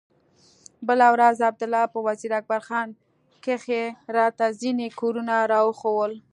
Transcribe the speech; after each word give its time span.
بله 0.87 1.07
ورځ 1.15 1.37
عبدالله 1.49 1.83
په 1.93 1.99
وزير 2.07 2.31
اکبر 2.39 2.61
خان 2.67 2.89
کښې 3.43 3.83
راته 4.17 4.45
ځينې 4.61 4.87
کورونه 4.99 5.35
راوښوول. 5.51 6.13